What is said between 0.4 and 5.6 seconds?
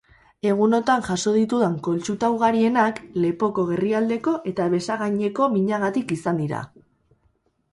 Egunotan jaso ditudan kontsulta ugarienak lepoko, gerrialdeko eta besagainetako